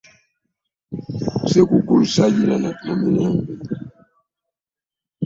[1.41, 3.53] Ssekukkulu ssaagirya mu mirembe.